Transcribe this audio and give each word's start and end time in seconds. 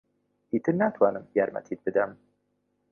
ئیتر 0.53 0.73
ناتوانم 0.81 1.25
یارمەتیت 1.37 1.79
بدەم. 1.85 2.11